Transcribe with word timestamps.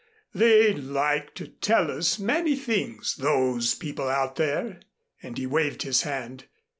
They'd 0.33 0.79
like 0.79 1.35
to 1.35 1.47
tell 1.47 1.91
us 1.91 2.17
many 2.17 2.55
things 2.55 3.17
those 3.17 3.75
people 3.75 4.07
out 4.09 4.35
there," 4.35 4.79
and 5.21 5.37
he 5.37 5.45
waved 5.45 5.83
his 5.83 6.01
hand. 6.01 6.45